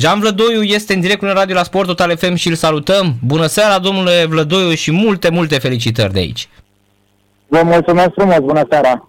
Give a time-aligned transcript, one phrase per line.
[0.00, 3.16] Jean Vlădoiu este în direct cu Radio la Sport Total FM și îl salutăm.
[3.24, 6.48] Bună seara, domnule Vlădoiu, și multe, multe felicitări de aici.
[7.46, 9.08] Vă mulțumesc frumos, bună seara.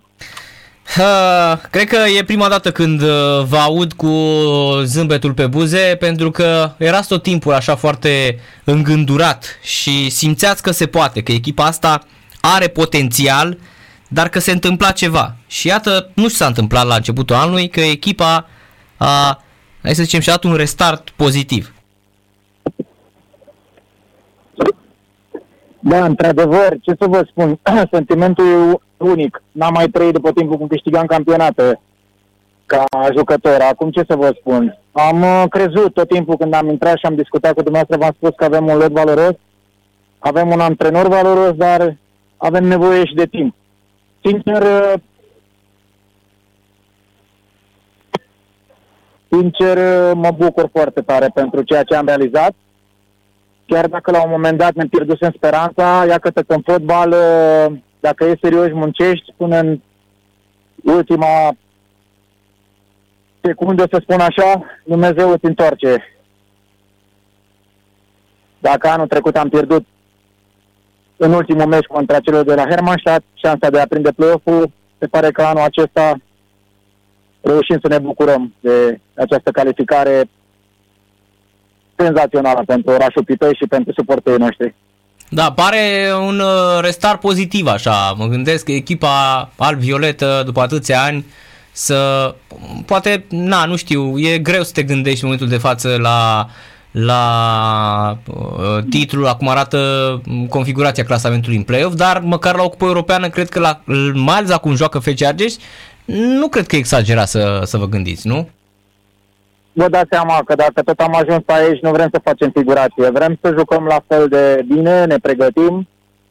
[0.97, 3.07] Uh, cred că e prima dată când uh,
[3.47, 4.11] vă aud cu
[4.83, 10.85] zâmbetul pe buze, pentru că erați tot timpul așa foarte îngândurat și simțeați că se
[10.85, 12.03] poate, că echipa asta
[12.41, 13.57] are potențial,
[14.07, 15.35] dar că se întâmpla ceva.
[15.47, 18.47] Și iată, nu s-a întâmplat la începutul anului, că echipa
[18.97, 19.43] a,
[19.83, 21.73] hai să zicem, și-a dat un restart pozitiv.
[25.79, 27.59] Da, într-adevăr, ce să vă spun,
[27.91, 29.43] sentimentul e unic.
[29.51, 31.79] N-am mai trăit după timpul cum câștigam campionate
[32.65, 32.83] ca
[33.17, 33.59] jucător.
[33.61, 34.79] Acum ce să vă spun?
[34.91, 38.35] Am uh, crezut tot timpul când am intrat și am discutat cu dumneavoastră, v-am spus
[38.35, 39.35] că avem un lot valoros,
[40.19, 41.97] avem un antrenor valoros, dar
[42.37, 43.55] avem nevoie și de timp.
[44.23, 44.63] Sincer,
[49.31, 52.53] sincer, uh, mă bucur foarte tare pentru ceea ce am realizat
[53.71, 58.25] chiar dacă la un moment dat ne pierdusem speranța, ia că în fotbal, uh, dacă
[58.25, 59.79] e serios, muncești până în
[60.83, 61.55] ultima
[63.41, 66.03] secundă, să spun așa, Dumnezeu îți întoarce.
[68.59, 69.85] Dacă anul trecut am pierdut
[71.17, 75.31] în ultimul meci contra celor de la Hermannstadt, șansa de a prinde play-off-ul, se pare
[75.31, 76.15] că anul acesta
[77.41, 80.29] reușim să ne bucurăm de această calificare
[81.95, 84.75] senzațională pentru orașul Pitești și pentru suporterii noștri.
[85.29, 88.13] Da, pare un uh, restart pozitiv așa.
[88.17, 91.25] Mă gândesc că echipa alb-violetă după atâția ani
[91.71, 92.33] să
[92.85, 96.47] poate, na, nu știu, e greu să te gândești în momentul de față la
[96.91, 103.29] la uh, titlul, acum arată configurația clasamentului în play-off, dar măcar la o cupă europeană,
[103.29, 103.81] cred că la,
[104.13, 105.53] mai ales acum joacă FC Argeș,
[106.13, 108.47] nu cred că e exagerat să, să vă gândiți, nu?
[109.73, 113.09] vă dați seama că dacă tot am ajuns aici, nu vrem să facem figurație.
[113.09, 115.87] Vrem să jucăm la fel de bine, ne pregătim.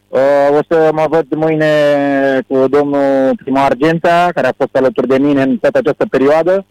[0.09, 1.73] Uh, o să mă văd mâine
[2.49, 6.65] cu domnul primar Argenta, care a fost alături de mine în toată această perioadă.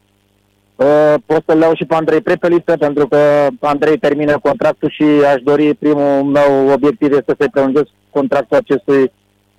[0.76, 5.42] Uh, pot să-l iau și pe Andrei Prepeliță, pentru că Andrei termină contractul și aș
[5.44, 9.12] dori, primul meu obiectiv este să-i prelungesc contractul acestui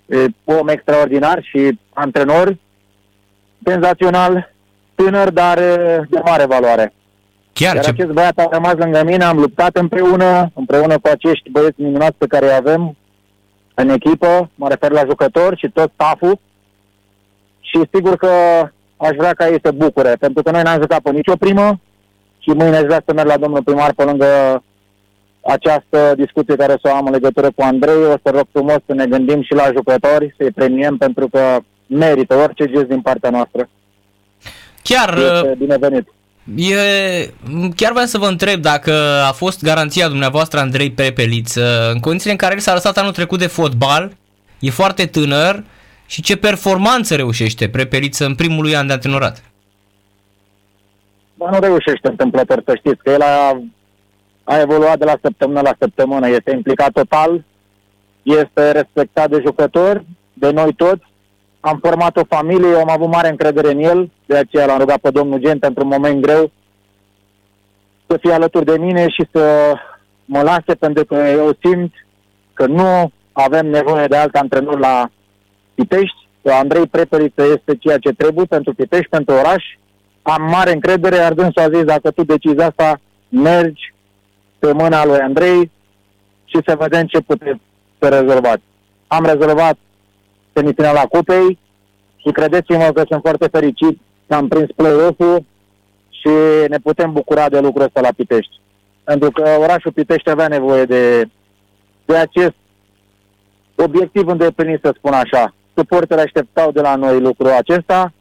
[0.06, 2.56] uh, om extraordinar și antrenor
[3.64, 4.52] senzațional,
[4.94, 6.92] tânăr, dar uh, de mare valoare.
[7.52, 7.90] Chiar Iar ce...
[7.90, 12.26] acest băiat a rămas lângă mine, am luptat împreună, împreună cu acești băieți minunați pe
[12.26, 12.96] care îi avem
[13.74, 16.38] în echipă, mă refer la jucători și tot staful.
[17.60, 18.28] Și sigur că
[18.96, 21.80] aș vrea ca ei să bucure, pentru că noi n-am jucat pe nicio primă
[22.38, 24.62] și mâine aș vrea să merg la domnul primar pe lângă
[25.40, 28.04] această discuție care să o am în legătură cu Andrei.
[28.04, 31.58] O să rog frumos să ne gândim și la jucători, să-i premiem pentru că
[31.90, 33.68] merită orice gest din partea noastră.
[34.82, 35.18] Chiar...
[35.18, 36.08] Este binevenit.
[36.56, 36.74] E,
[37.76, 38.92] chiar vreau să vă întreb dacă
[39.28, 43.38] a fost garanția dumneavoastră Andrei Prepeliță în condițiile în care el s-a lăsat anul trecut
[43.38, 44.16] de fotbal,
[44.58, 45.64] e foarte tânăr
[46.06, 49.42] și ce performanță reușește Prepeliță în primul lui an de antrenorat?
[51.34, 53.62] Bă, nu reușește întâmplător, să știți, că el a,
[54.44, 57.44] a evoluat de la săptămână la săptămână, este implicat total,
[58.22, 61.04] este respectat de jucători, de noi toți,
[61.60, 65.10] am format o familie, am avut mare încredere în el, de aceea l-am rugat pe
[65.10, 66.50] domnul Gen pentru un moment greu
[68.06, 69.74] să fie alături de mine și să
[70.24, 71.92] mă lase, pentru că eu simt
[72.52, 75.10] că nu avem nevoie de alt antrenor la
[75.74, 79.64] Pitești, că Andrei Prepeliță este ceea ce trebuie pentru Pitești, pentru oraș.
[80.22, 83.94] Am mare încredere, iar dânsul a zis, dacă tu decizi asta, mergi
[84.58, 85.70] pe mâna lui Andrei
[86.44, 87.60] și să vedem ce puteți
[87.98, 88.62] să rezolvați.
[89.06, 89.76] Am rezolvat
[90.52, 91.58] semifinala cupei
[92.16, 95.44] și credeți-mă că sunt foarte fericit că am prins play-off-ul
[96.10, 96.28] și
[96.68, 98.60] ne putem bucura de lucrul ăsta la Pitești.
[99.04, 101.28] Pentru că orașul Pitești avea nevoie de,
[102.04, 102.54] de acest
[103.76, 105.54] obiectiv îndeplinit, să spun așa.
[105.74, 108.12] Suportele așteptau de la noi lucrul acesta,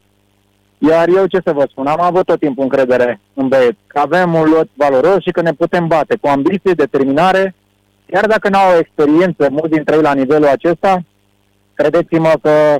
[0.77, 4.33] iar eu ce să vă spun, am avut tot timpul încredere în băieți, că avem
[4.33, 7.55] un lot valoros și că ne putem bate cu ambiție, determinare,
[8.05, 11.03] chiar dacă n-au experiență mulți dintre ei la nivelul acesta,
[11.79, 12.79] credeți-mă că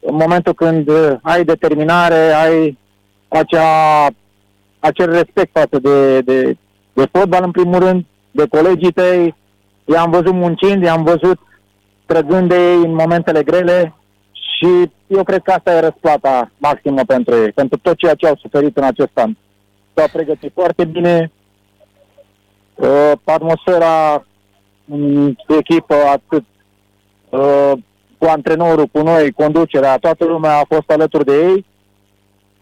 [0.00, 0.90] în momentul când
[1.22, 2.78] ai determinare, ai
[3.28, 4.06] acea,
[4.78, 6.56] acel respect față de, de,
[6.92, 9.34] de fotbal în primul rând, de colegii tăi,
[9.84, 11.38] i-am văzut muncind, i-am văzut
[12.06, 13.94] trăgând de ei în momentele grele
[14.32, 18.36] și eu cred că asta e răsplata maximă pentru ei, pentru tot ceea ce au
[18.36, 19.36] suferit în acest an.
[19.94, 21.32] S-au pregătit foarte bine,
[22.74, 24.24] uh, atmosfera
[24.88, 26.44] în echipă, atât
[27.28, 27.72] uh,
[28.20, 31.66] cu antrenorul, cu noi, conducerea, toată lumea a fost alături de ei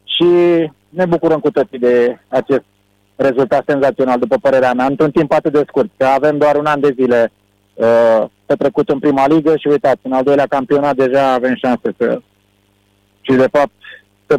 [0.04, 0.26] și
[0.88, 2.64] ne bucurăm cu toții de acest
[3.16, 5.90] rezultat senzațional, după părerea mea, într-un timp atât de scurt.
[5.96, 7.32] Că avem doar un an de zile
[7.74, 12.20] uh, petrecut în prima ligă și uitați, în al doilea campionat deja avem șanse să...
[13.20, 13.72] Și de fapt
[14.26, 14.38] să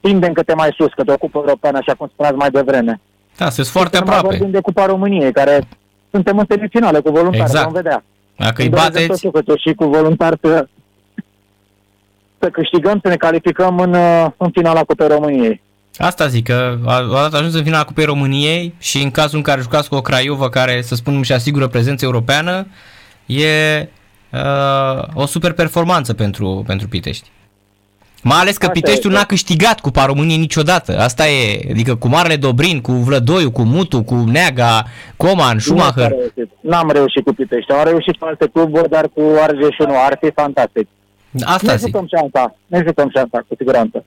[0.00, 3.00] tindem câte mai sus, câte o cupă europeană, așa cum spuneați mai devreme.
[3.36, 4.26] Da, sunt foarte aproape.
[4.26, 5.68] Vorbim de Cupa României, care
[6.10, 7.64] suntem în semifinale cu voluntari, exact.
[7.64, 8.04] vom vedea.
[8.44, 9.28] Dacă îi bateți...
[9.28, 10.66] Tot și cu voluntari să,
[12.38, 13.94] să câștigăm, să ne calificăm în,
[14.36, 15.62] în finala Cupei României.
[15.96, 19.88] Asta zic, că a ajuns în finala Cupei României și în cazul în care jucați
[19.88, 22.66] cu o Craiova care, să spunem, și asigură prezență europeană,
[23.26, 23.88] e
[24.30, 27.30] uh, o super performanță pentru, pentru Pitești.
[28.22, 30.98] Mai ales că Asta Piteștiul n-a câștigat Cupa României niciodată.
[30.98, 34.84] Asta e, adică cu Marele Dobrin, cu Vlădoiu, cu Mutu, cu Neaga,
[35.16, 36.12] Coman, Schumacher.
[36.60, 37.72] N-am reușit cu Pitești.
[37.72, 39.94] Am reușit cu alte cluburi, dar cu Argeș nu.
[40.06, 40.88] Ar fi fantastic.
[41.44, 41.86] Asta ne zic.
[41.86, 42.56] jucăm șansa.
[42.66, 44.04] Ne jucăm șansa, cu siguranță.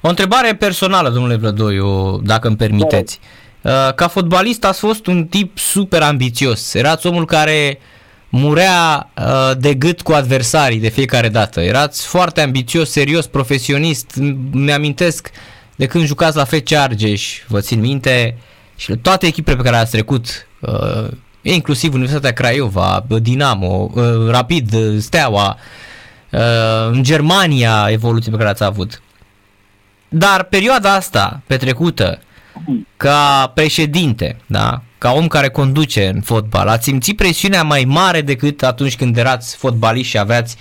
[0.00, 3.20] O întrebare personală, domnule Vlădoiu, dacă îmi permiteți.
[3.60, 3.92] Da.
[3.92, 6.74] Ca fotbalist ați fost un tip super ambițios.
[6.74, 7.78] Erați omul care
[8.28, 11.60] murea uh, de gât cu adversarii de fiecare dată.
[11.60, 14.16] Erați foarte ambițios, serios, profesionist.
[14.50, 15.30] Mi-amintesc
[15.76, 18.36] de când jucați la FC Argeș, vă țin minte,
[18.76, 21.08] și toate echipele pe care ați trecut, uh,
[21.42, 25.56] inclusiv Universitatea Craiova, Dinamo, uh, Rapid, Steaua,
[26.30, 26.40] uh,
[26.90, 29.02] în Germania, evoluții pe care ați avut.
[30.08, 32.18] Dar perioada asta petrecută
[32.96, 34.82] ca președinte, da?
[34.98, 39.56] Ca om care conduce în fotbal, ați simțit presiunea mai mare decât atunci când erați
[39.56, 40.56] fotbalist și aveați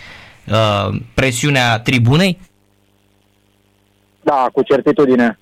[0.48, 2.40] uh, presiunea tribunei?
[4.22, 5.40] Da, cu certitudine.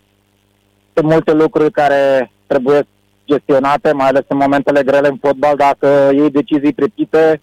[0.93, 2.87] Sunt multe lucruri care trebuie
[3.25, 7.41] gestionate, mai ales în momentele grele în fotbal, dacă iei decizii pripite,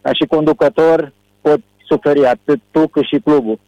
[0.00, 3.58] ca și conducător, pot suferi atât tu cât și clubul.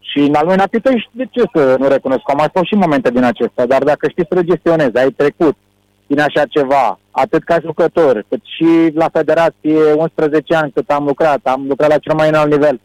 [0.00, 2.22] Și în al doilea Pitești, de ce să nu recunosc?
[2.30, 5.56] Am mai fost și momente din acestea, dar dacă știi să le gestionezi, ai trecut
[6.06, 11.40] din așa ceva, atât ca jucător, cât și la federație 11 ani cât am lucrat,
[11.42, 12.80] am lucrat la cel mai înalt nivel.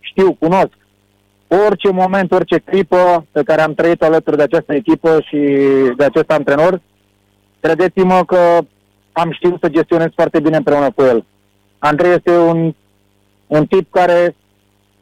[0.00, 0.76] Știu, cunosc.
[1.48, 5.38] Orice moment, orice clipă pe care am trăit alături de această echipă și
[5.96, 6.80] de acest antrenor,
[7.60, 8.58] credeți-mă că
[9.12, 11.24] am știut să gestionez foarte bine împreună cu el.
[11.78, 12.74] Andrei este un,
[13.46, 14.34] un tip care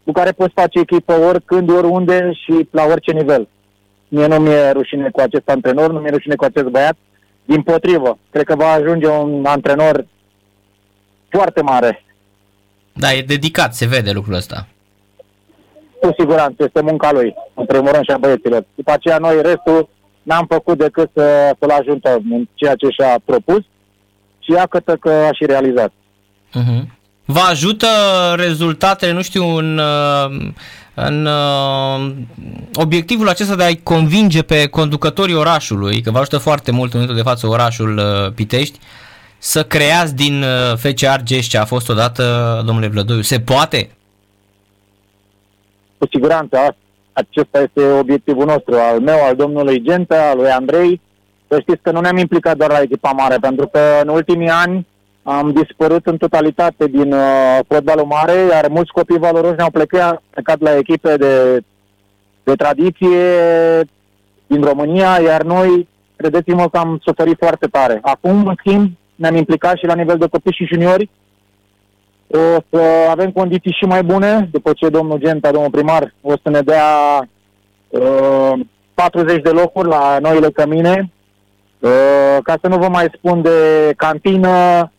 [0.04, 3.48] cu care poți face echipă oricând, oriunde și la orice nivel.
[4.08, 6.96] Mie nu mi-e rușine cu acest antrenor, nu mi-e rușine cu acest băiat.
[7.44, 10.06] Din potrivă, cred că va ajunge un antrenor
[11.28, 12.04] foarte mare.
[12.92, 14.66] Da, e dedicat, se vede lucrul ăsta.
[16.00, 18.64] Cu siguranță, este munca lui, în primul rând și a băieților.
[18.74, 19.88] După aceea noi restul
[20.22, 23.62] n-am făcut decât să, să-l ajutăm în ceea ce și-a propus
[24.38, 25.92] și iată că a și realizat.
[26.48, 26.93] Uh-huh.
[27.24, 27.86] Vă ajută
[28.36, 30.50] rezultatele, nu știu, în, uh,
[30.94, 32.12] în uh,
[32.74, 37.22] obiectivul acesta de a-i convinge pe conducătorii orașului, că vă ajută foarte mult în momentul
[37.22, 38.78] de față orașul uh, Pitești,
[39.38, 40.44] să creați din
[40.76, 43.20] FC Argeș ce a fost odată, domnule Vlădoiu.
[43.20, 43.90] Se poate?
[45.98, 46.76] Cu siguranță,
[47.12, 51.00] acesta este obiectivul nostru, al meu, al domnului Genta, al lui Andrei.
[51.48, 54.86] Să știți că nu ne-am implicat doar la echipa mare, pentru că în ultimii ani
[55.24, 60.60] am dispărut în totalitate din uh, fotbalul mare, iar mulți copii valoroși ne-au plecat, plecat
[60.60, 61.60] la echipe de,
[62.42, 63.18] de tradiție
[64.46, 67.98] din România, iar noi, credeți-mă că am suferit foarte tare.
[68.02, 71.10] Acum, în schimb, ne-am implicat și la nivel de copii și juniori.
[72.26, 76.50] O să avem condiții și mai bune, după ce domnul Genta, domnul primar, o să
[76.50, 76.84] ne dea
[77.88, 78.52] uh,
[78.94, 81.14] 40 de locuri la noile cămine,
[81.84, 84.90] Uh, ca să nu vă mai spun de cantină,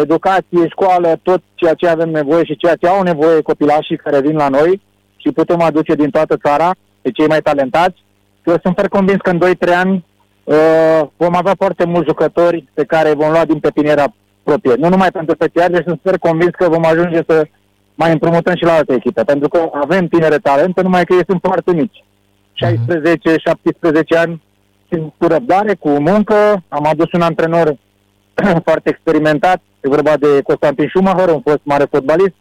[0.00, 4.36] educație, școală, tot ceea ce avem nevoie și ceea ce au nevoie copilașii care vin
[4.36, 4.80] la noi
[5.16, 8.04] și putem aduce din toată țara pe cei mai talentați.
[8.44, 10.04] Eu sunt foarte convins că în 2-3 ani
[10.44, 14.04] uh, vom avea foarte mulți jucători pe care vom lua din pepiniera
[14.42, 14.74] proprie.
[14.74, 17.46] Nu numai pentru special, deci sunt super convins că vom ajunge să
[17.94, 21.40] mai împrumutăm și la alte echipe, pentru că avem tinere talente, numai că ei sunt
[21.42, 22.04] foarte mici.
[24.14, 24.42] 16-17 ani,
[25.18, 27.76] cu răbdare, cu muncă, am adus un antrenor
[28.68, 32.34] foarte experimentat, e vorba de Constantin Schumacher, un fost mare fotbalist.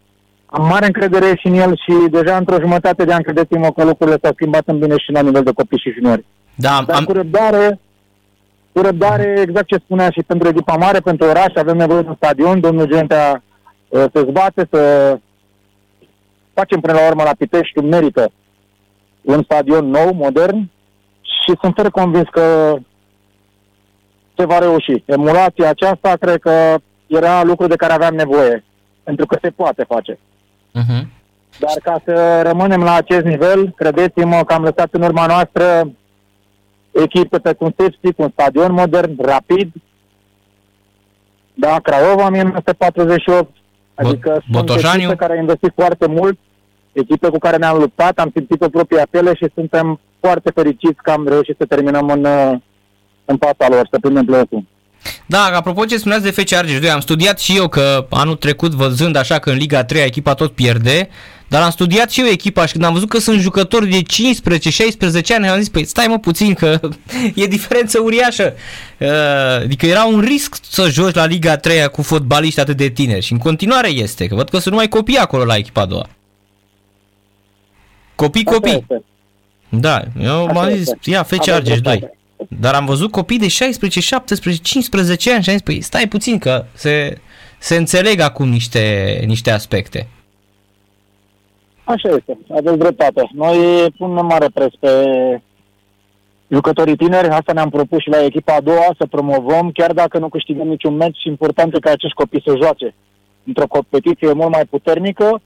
[0.45, 4.17] Am mare încredere și în el și deja într-o jumătate de an credeți-mă că lucrurile
[4.21, 6.25] s-au schimbat în bine și la nivel de copii și juniori.
[6.55, 7.03] Da, Dar am...
[7.03, 7.79] cu răbdare,
[8.73, 12.15] cu răbdare, exact ce spunea și pentru echipa mare, pentru oraș, avem nevoie de un
[12.15, 13.43] stadion, domnul Gentea
[13.87, 14.81] uh, să-ți bate, să
[16.53, 18.31] facem până la urmă la Pitești, merită
[19.21, 20.69] un stadion nou, modern
[21.21, 22.75] și sunt foarte convins că
[24.39, 25.03] se va reuși.
[25.05, 26.75] Emulația aceasta cred că
[27.07, 28.63] era lucru de care aveam nevoie,
[29.03, 30.13] pentru că se poate face.
[30.13, 31.03] Uh-huh.
[31.59, 35.91] Dar ca să rămânem la acest nivel, credeți-mă că am lăsat în urma noastră
[36.91, 39.71] echipe pe cum Stepsi, cu un stadion modern, rapid.
[41.53, 43.55] Da, Craiova 1948.
[43.93, 44.89] Adică Botoșaniu.
[44.89, 46.37] sunt echipe care au investit foarte mult,
[46.91, 51.11] echipe cu care ne-am luptat, am simțit o propria piele și suntem foarte fericiți că
[51.11, 52.57] am reușit să terminăm în, uh,
[53.29, 54.65] în fața lor, să prindem play
[55.25, 58.71] Da, apropo ce spuneați de FC Argeș 2, am studiat și eu că anul trecut,
[58.71, 61.09] văzând așa că în Liga 3 echipa tot pierde,
[61.47, 65.35] dar am studiat și eu echipa și când am văzut că sunt jucători de 15-16
[65.35, 66.79] ani, am zis, păi stai mă puțin că
[67.35, 68.53] e diferență uriașă.
[68.97, 69.07] Uh,
[69.63, 73.31] adică era un risc să joci la Liga 3 cu fotbaliști atât de tineri și
[73.31, 76.09] în continuare este, că văd că sunt numai copii acolo la echipa a doua.
[78.15, 78.85] Copii, copii.
[79.69, 82.18] Da, eu m-am zis, ia, FC Argeș 2.
[82.47, 86.37] Dar am văzut copii de 16, 17, 15 ani și am zis, păi stai puțin
[86.37, 87.17] că se,
[87.59, 90.07] se înțeleg acum niște, niște aspecte.
[91.83, 93.29] Așa este, aveți dreptate.
[93.33, 94.89] Noi punem mare preț pe
[96.47, 100.29] jucătorii tineri, asta ne-am propus și la echipa a doua, să promovăm, chiar dacă nu
[100.29, 102.95] câștigăm niciun meci, important e ca acești copii să joace
[103.43, 105.41] într-o competiție mult mai puternică,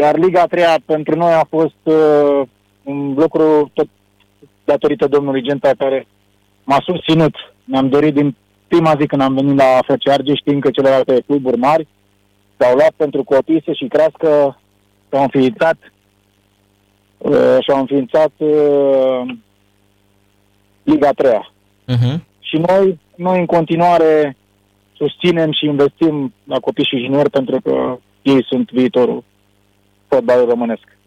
[0.00, 2.42] iar Liga a treia pentru noi a fost uh,
[2.82, 3.88] un lucru tot
[4.64, 6.06] datorită domnului Genta care
[6.64, 7.34] m-a susținut.
[7.64, 8.36] Ne-am dorit din
[8.68, 11.86] prima zi când am venit la FC Arge, știind că celelalte cluburi mari
[12.56, 14.58] s-au luat pentru copii să și crească,
[15.08, 15.76] s-au înființat
[17.18, 19.22] uh, și-au înființat uh,
[20.82, 21.50] Liga 3
[21.88, 22.20] Uh-huh.
[22.40, 24.36] Și noi, noi în continuare
[24.96, 29.24] susținem și investim la copii și juniori pentru că ei sunt viitorul
[30.08, 30.98] fotbalului românesc.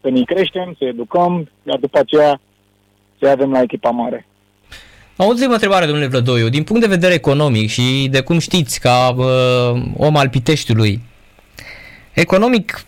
[0.00, 2.40] Să ne creștem, să educăm, iar după aceea
[3.20, 4.26] să avem la echipa mare.
[5.16, 6.48] Am o întrebare, domnule Vlădoiu.
[6.48, 11.00] Din punct de vedere economic și de cum știți, ca uh, om al Piteștiului,
[12.12, 12.84] economic,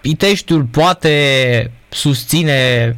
[0.00, 2.96] Piteștiul poate susține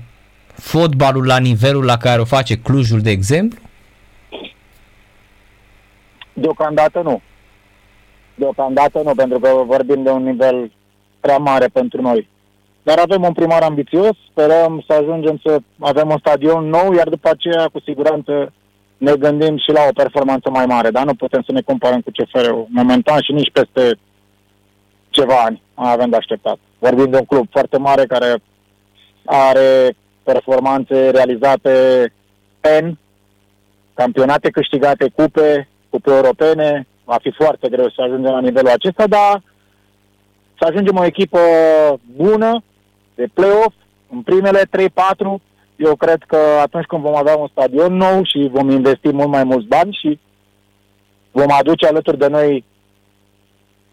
[0.55, 3.61] fotbalul la nivelul la care o face Clujul, de exemplu?
[6.33, 7.23] Deocamdată nu.
[8.35, 10.73] Deocamdată nu, pentru că vorbim de un nivel
[11.21, 12.29] prea mare pentru noi.
[12.89, 17.29] Dar avem un primar ambițios, sperăm să ajungem să avem un stadion nou, iar după
[17.29, 18.53] aceea, cu siguranță,
[18.97, 22.11] ne gândim și la o performanță mai mare, dar nu putem să ne comparăm cu
[22.11, 23.99] CFR-ul momentan și nici peste
[25.11, 26.59] ceva ani avem de așteptat.
[26.79, 28.43] Vorbim de un club foarte mare care
[29.25, 31.75] are performanțe realizate
[32.61, 32.97] în
[33.95, 36.87] campionate câștigate, cupe, cupe europene.
[37.05, 39.43] Va fi foarte greu să ajungem la nivelul acesta, dar
[40.59, 41.39] să ajungem o echipă
[42.17, 42.63] bună,
[43.17, 43.75] de play-off,
[44.11, 44.67] în primele 3-4,
[45.77, 49.45] eu cred că atunci când vom avea un stadion nou și vom investi mult mai
[49.45, 50.19] mulți bani și
[51.31, 52.65] vom aduce alături de noi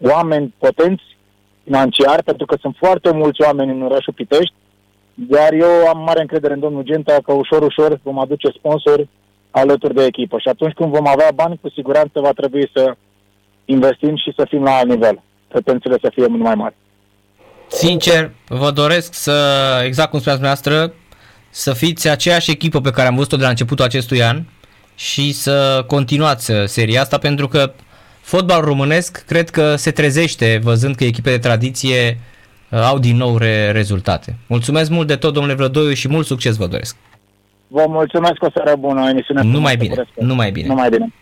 [0.00, 1.02] oameni potenți
[1.64, 4.54] financiari, pentru că sunt foarte mulți oameni în orașul Pitești,
[5.14, 9.08] dar eu am mare încredere în domnul Genta că ușor, ușor vom aduce sponsori
[9.50, 12.96] alături de echipă și atunci când vom avea bani, cu siguranță va trebui să
[13.64, 16.74] investim și să fim la alt nivel, pretențiile să fie mult mai mari.
[17.74, 19.32] Sincer, vă doresc să,
[19.84, 20.94] exact cum spuneați dumneavoastră,
[21.50, 24.42] să fiți aceeași echipă pe care am văzut-o de la începutul acestui an
[24.94, 27.72] și să continuați seria asta pentru că
[28.20, 32.18] fotbalul românesc cred că se trezește văzând că echipe de tradiție
[32.70, 34.36] uh, au din nou re- rezultate.
[34.46, 36.96] Mulțumesc mult de tot, domnule Vlădoiu, și mult succes vă doresc.
[37.68, 39.42] Vă mulțumesc, o seară bună, emisiune.
[39.42, 40.66] Numai bine, numai bine.
[40.66, 41.12] Numai bine.